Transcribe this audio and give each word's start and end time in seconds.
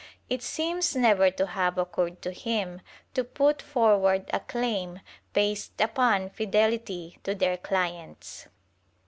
It 0.31 0.41
seems 0.41 0.95
never 0.95 1.29
to 1.29 1.45
have 1.45 1.77
occurred 1.77 2.23
to 2.23 2.31
him 2.31 2.81
to 3.13 3.23
put 3.23 3.61
forward 3.61 4.31
a 4.33 4.39
claim 4.39 5.01
based 5.33 5.79
upon 5.79 6.31
fidelity 6.31 7.19
to 7.23 7.35
their 7.35 7.55
clients. 7.57 8.47